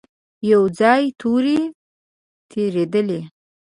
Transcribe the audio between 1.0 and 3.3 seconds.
تورې تېرېدلې.